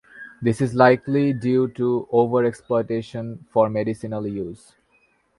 This 0.41 0.61
is 0.61 0.73
likely 0.73 1.31
due 1.31 1.67
to 1.73 2.07
overexploitation 2.11 3.45
for 3.51 3.69
medicinal 3.69 4.25
use. 4.25 4.73